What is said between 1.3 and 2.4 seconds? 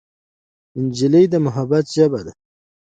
د محبت ژبه ده.